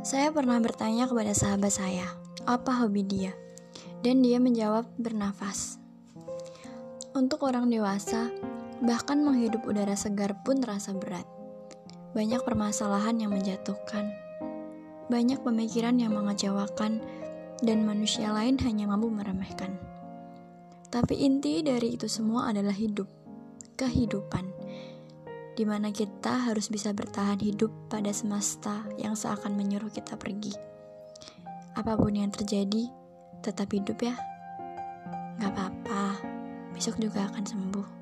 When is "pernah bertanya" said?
0.32-1.04